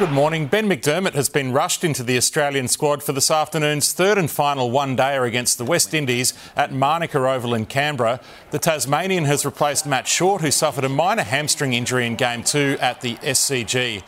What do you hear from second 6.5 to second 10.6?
at Manuka Oval in Canberra. The Tasmanian has replaced Matt Short, who